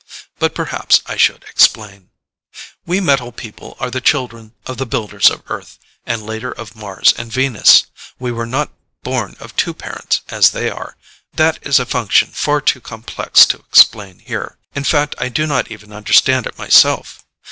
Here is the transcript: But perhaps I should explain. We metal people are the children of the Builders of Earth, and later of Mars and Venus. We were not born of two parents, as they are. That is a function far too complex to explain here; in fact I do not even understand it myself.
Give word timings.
But 0.39 0.55
perhaps 0.55 1.03
I 1.05 1.15
should 1.15 1.43
explain. 1.47 2.09
We 2.87 2.99
metal 2.99 3.31
people 3.31 3.77
are 3.79 3.91
the 3.91 4.01
children 4.01 4.55
of 4.65 4.79
the 4.79 4.87
Builders 4.87 5.29
of 5.29 5.43
Earth, 5.47 5.77
and 6.07 6.25
later 6.25 6.51
of 6.51 6.75
Mars 6.75 7.13
and 7.19 7.31
Venus. 7.31 7.83
We 8.17 8.31
were 8.31 8.47
not 8.47 8.71
born 9.03 9.35
of 9.39 9.55
two 9.55 9.75
parents, 9.75 10.21
as 10.29 10.49
they 10.49 10.71
are. 10.71 10.97
That 11.35 11.59
is 11.61 11.79
a 11.79 11.85
function 11.85 12.29
far 12.31 12.61
too 12.61 12.81
complex 12.81 13.45
to 13.45 13.57
explain 13.59 14.17
here; 14.25 14.57
in 14.73 14.85
fact 14.85 15.13
I 15.19 15.29
do 15.29 15.45
not 15.45 15.69
even 15.69 15.93
understand 15.93 16.47
it 16.47 16.57
myself. 16.57 17.23